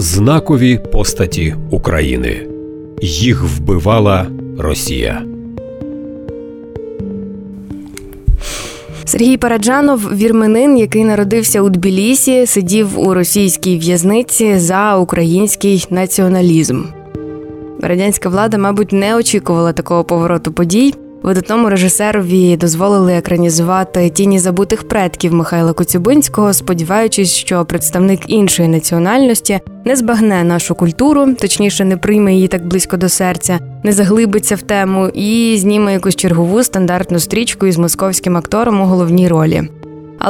[0.00, 2.46] знакові постаті України.
[3.02, 4.26] Їх вбивала
[4.58, 5.22] Росія.
[9.04, 16.82] Сергій Параджанов вірменин, який народився у Тбілісі, сидів у російській в'язниці за український націоналізм.
[17.82, 20.94] Радянська влада, мабуть, не очікувала такого повороту подій.
[21.22, 29.96] Видатному режисерові дозволили екранізувати тіні забутих предків Михайла Коцюбинського, сподіваючись, що представник іншої національності не
[29.96, 35.08] збагне нашу культуру, точніше, не прийме її так близько до серця, не заглибиться в тему
[35.08, 39.62] і зніме якусь чергову стандартну стрічку із московським актором у головній ролі.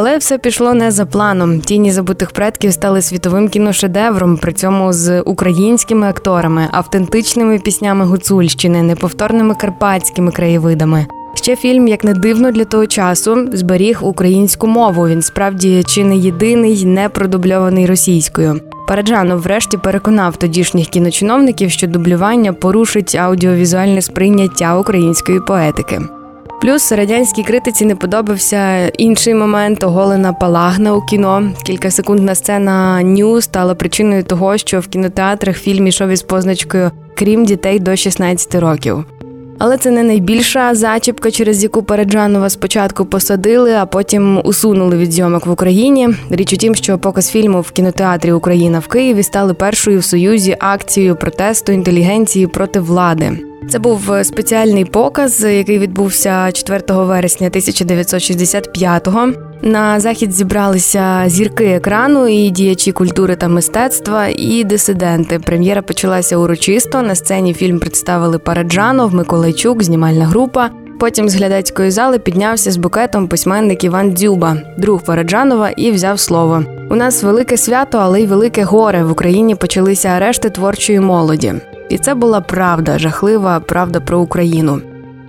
[0.00, 1.60] Але все пішло не за планом.
[1.60, 9.54] Тіні забутих предків стали світовим кіношедевром, при цьому з українськими акторами, автентичними піснями гуцульщини, неповторними
[9.54, 11.06] карпатськими краєвидами.
[11.34, 15.08] Ще фільм, як не дивно для того часу, зберіг українську мову.
[15.08, 18.60] Він справді чи не єдиний, не продубльований російською.
[18.88, 26.00] Параджанов врешті переконав тодішніх кіночиновників, що дублювання порушить аудіовізуальне сприйняття української поетики.
[26.60, 31.50] Плюс радянській критиці не подобався інший момент оголена палагна у кіно.
[31.64, 37.78] Кількасекундна сцена ню стала причиною того, що в кінотеатрах фільм ішов із позначкою крім дітей
[37.78, 39.04] до 16 років.
[39.58, 45.46] Але це не найбільша зачіпка, через яку Переджанова спочатку посадили, а потім усунули від зйомок
[45.46, 46.08] в Україні.
[46.30, 50.56] Річ у тім, що показ фільму в кінотеатрі Україна в Києві стали першою в союзі
[50.58, 53.38] акцією протесту інтелігенції проти влади.
[53.70, 59.32] Це був е, спеціальний показ, який відбувся 4 вересня 1965-го.
[59.62, 65.38] На захід зібралися зірки екрану і діячі культури та мистецтва, і дисиденти.
[65.38, 67.02] Прем'єра почалася урочисто.
[67.02, 70.70] На сцені фільм представили Параджанов, Миколайчук, знімальна група.
[71.00, 76.64] Потім з глядацької зали піднявся з букетом письменник Іван Дзюба, друг Параджанова, і взяв слово.
[76.90, 79.04] У нас велике свято, але й велике горе.
[79.04, 81.54] В Україні почалися арешти творчої молоді.
[81.88, 84.80] І це була правда, жахлива правда про Україну.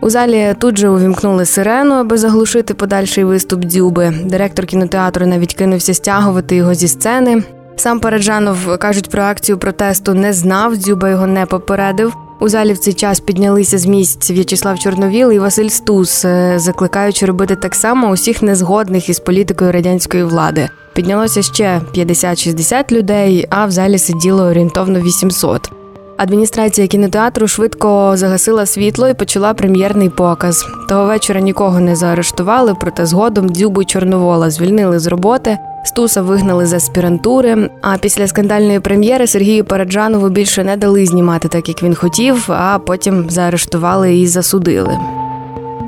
[0.00, 4.12] У залі тут же увімкнули сирену, аби заглушити подальший виступ дзюби.
[4.24, 7.42] Директор кінотеатру навіть кинувся стягувати його зі сцени.
[7.76, 12.16] Сам Параджанов кажуть про акцію протесту не знав, дзюба його не попередив.
[12.40, 17.26] У залі в цей час піднялися з місць В'ячеслав Чорновіл і Василь Стус, е, закликаючи
[17.26, 20.68] робити так само усіх незгодних із політикою радянської влади.
[20.92, 25.77] Піднялося ще 50-60 людей, а в залі сиділо орієнтовно 800.
[26.18, 30.66] Адміністрація кінотеатру швидко загасила світло і почала прем'єрний показ.
[30.88, 35.58] Того вечора нікого не заарештували, проте згодом дзюбу Чорновола звільнили з роботи.
[35.84, 37.70] Стуса вигнали з аспірантури.
[37.82, 42.78] А після скандальної прем'єри Сергію Параджанову більше не дали знімати так, як він хотів, а
[42.78, 44.98] потім заарештували і засудили.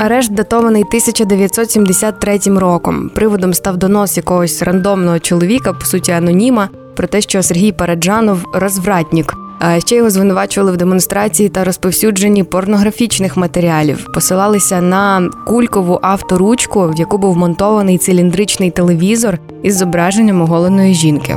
[0.00, 3.10] Арешт датований 1973 роком.
[3.14, 9.45] Приводом став донос якогось рандомного чоловіка, по суті, аноніма, про те, що Сергій Параджанов розвратник.
[9.58, 16.98] А ще його звинувачували в демонстрації та розповсюдженні порнографічних матеріалів, посилалися на кулькову авторучку, в
[16.98, 21.36] яку був монтований циліндричний телевізор із зображенням оголеної жінки.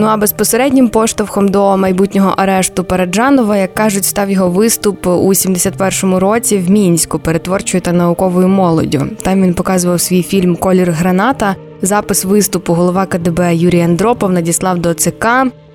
[0.00, 6.20] Ну а безпосереднім поштовхом до майбутнього арешту Параджанова, як кажуть, став його виступ у 71-му
[6.20, 9.06] році в мінську перетворчою та науковою молоддю.
[9.22, 11.56] Там він показував свій фільм Колір граната.
[11.82, 15.26] Запис виступу голова КДБ Юрій Андропов надіслав до ЦК.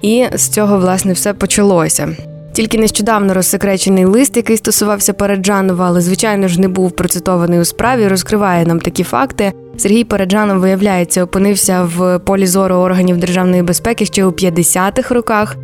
[0.04, 2.10] І з цього власне все почалося.
[2.54, 8.08] Тільки нещодавно розсекречений лист, який стосувався Параджанова, але звичайно ж не був процитований у справі,
[8.08, 9.52] розкриває нам такі факти.
[9.78, 15.56] Сергій Параджанов, виявляється, опинився в полі зору органів державної безпеки ще у 50-х роках.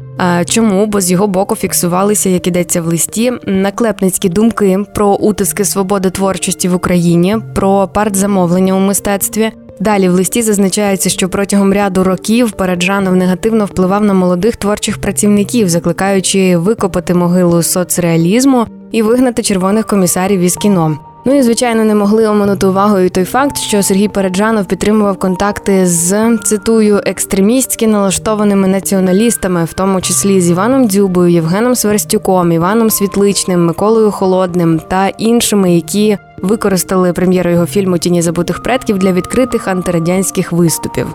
[0.46, 0.86] Чому?
[0.86, 6.70] Бо з його боку фіксувалися, як ідеться в листі, наклепницькі думки про утиски свободи творчості
[6.70, 13.16] в Україні, про партзамовлення у мистецтві, Далі в листі зазначається, що протягом ряду років Параджанов
[13.16, 20.56] негативно впливав на молодих творчих працівників, закликаючи викопати могилу соцреалізму і вигнати червоних комісарів із
[20.56, 21.09] кіно.
[21.30, 26.38] Ну і звичайно не могли оминути увагою той факт, що Сергій Переджанов підтримував контакти з
[26.38, 34.12] цитую екстремістськи налаштованими націоналістами, в тому числі з Іваном Дзюбою, Євгеном Сверстюком, Іваном Світличним, Миколою
[34.12, 41.08] Холодним та іншими, які використали прем'єру його фільму Тіні забутих предків для відкритих антирадянських виступів.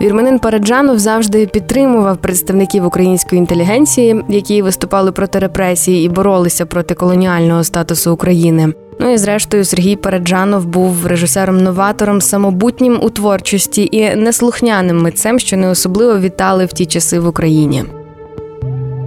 [0.00, 7.64] Вірменин Параджанов завжди підтримував представників української інтелігенції, які виступали проти репресій і боролися проти колоніального
[7.64, 8.72] статусу України.
[9.00, 15.68] Ну і зрештою Сергій Параджанов був режисером-новатором, самобутнім у творчості і неслухняним митцем, що не
[15.68, 17.84] особливо вітали в ті часи в Україні.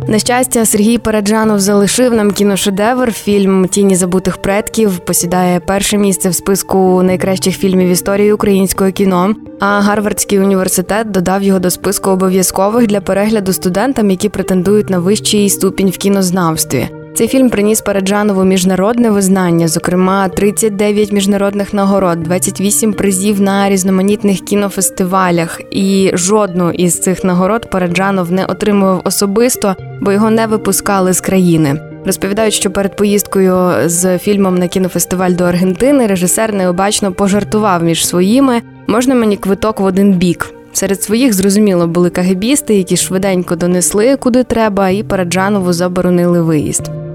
[0.10, 3.12] На щастя, Сергій Параджанов залишив нам кіношедевр.
[3.14, 9.36] Фільм Тіні забутих предків посідає перше місце в списку найкращих фільмів історії українського кіно.
[9.60, 15.50] А Гарвардський університет додав його до списку обов'язкових для перегляду студентам, які претендують на вищий
[15.50, 16.99] ступінь в кінознавстві.
[17.20, 25.62] Цей фільм приніс Параджанову міжнародне визнання, зокрема 39 міжнародних нагород, 28 призів на різноманітних кінофестивалях.
[25.72, 31.82] І жодну із цих нагород Параджанов не отримував особисто, бо його не випускали з країни.
[32.06, 38.62] Розповідають, що перед поїздкою з фільмом на кінофестиваль до Аргентини режисер необачно пожартував між своїми.
[38.88, 40.54] Можна мені квиток в один бік.
[40.74, 47.09] Серед своїх зрозуміло були кагебісти, які швиденько донесли куди треба, і Параджанову заборонили виїзд.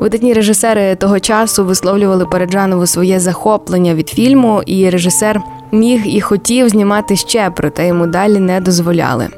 [0.00, 5.40] Видатні режисери того часу висловлювали Параджанову своє захоплення від фільму, і режисер
[5.72, 9.28] міг і хотів знімати ще, проте йому далі не дозволяли.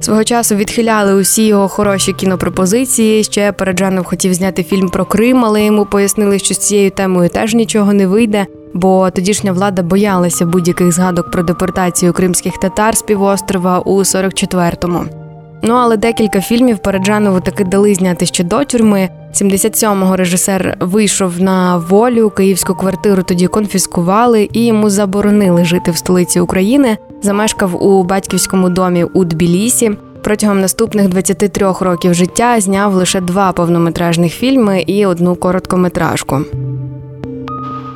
[0.00, 3.24] Свого часу відхиляли усі його хороші кінопропозиції.
[3.24, 7.54] Ще Параджанов хотів зняти фільм про Крим, але йому пояснили, що з цією темою теж
[7.54, 13.78] нічого не вийде, бо тодішня влада боялася будь-яких згадок про депортацію кримських татар з півострова
[13.78, 15.19] у 44-му.
[15.62, 19.08] Ну але декілька фільмів Параджанову таки дали зняти ще до тюрми.
[19.34, 22.30] 77-го режисер вийшов на волю.
[22.30, 26.96] Київську квартиру тоді конфіскували і йому заборонили жити в столиці України.
[27.22, 29.90] Замешкав у батьківському домі у Тбілісі.
[30.22, 36.38] Протягом наступних 23 років життя зняв лише два повнометражних фільми і одну короткометражку.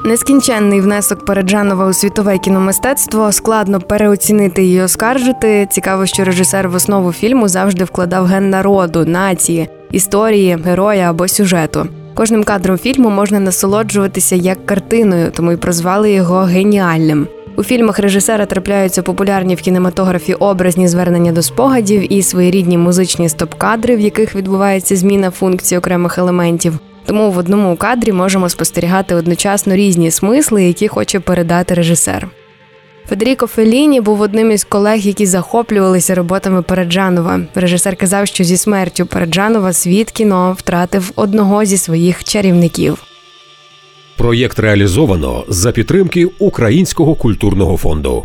[0.06, 5.66] Нескінченний внесок Переджанова у світове кіномистецтво складно переоцінити і оскаржити.
[5.70, 11.86] Цікаво, що режисер в основу фільму завжди вкладав ген народу, нації, історії, героя або сюжету.
[12.14, 17.26] Кожним кадром фільму можна насолоджуватися як картиною, тому й прозвали його геніальним.
[17.56, 23.96] У фільмах режисера трапляються популярні в кінематографі образні звернення до спогадів і своєрідні музичні стоп-кадри,
[23.96, 26.78] в яких відбувається зміна функцій окремих елементів.
[27.06, 32.28] Тому в одному кадрі можемо спостерігати одночасно різні смисли, які хоче передати режисер.
[33.08, 37.40] Федеріко Феліні був одним із колег, які захоплювалися роботами Параджанова.
[37.54, 43.02] Режисер казав, що зі смертю Параджанова світ кіно втратив одного зі своїх чарівників.
[44.16, 48.24] Проєкт реалізовано за підтримки Українського культурного фонду.